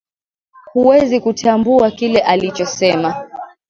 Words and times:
Huwezi 0.73 1.19
kutambua 1.19 1.91
kile 1.91 2.19
alichosema 2.19 3.27